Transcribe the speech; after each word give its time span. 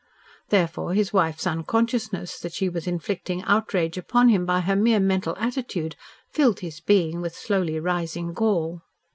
Therefore 0.49 0.95
his 0.95 1.13
wife's 1.13 1.45
unconsciousness 1.45 2.39
that 2.39 2.53
she 2.53 2.67
was 2.69 2.87
inflicting 2.87 3.43
outrage 3.43 3.99
upon 3.99 4.29
him 4.29 4.47
by 4.47 4.61
her 4.61 4.75
mere 4.75 4.99
mental 4.99 5.35
attitude 5.37 5.95
filled 6.31 6.61
his 6.61 6.79
being 6.79 7.21
with 7.21 7.35
slowly 7.37 7.79
rising 7.79 8.33
gall. 8.33 8.81